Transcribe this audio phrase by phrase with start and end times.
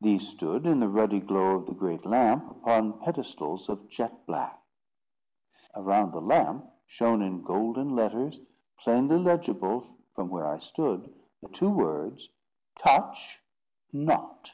[0.00, 4.62] These stood, in the ruddy glow of the great lamp, upon pedestals of jet black.
[5.74, 8.38] Around the lamp shone in golden letters,
[8.78, 9.84] plainly legible
[10.14, 12.28] from where I stood, the two words—
[12.78, 13.40] TOUCH
[13.92, 14.52] NOT!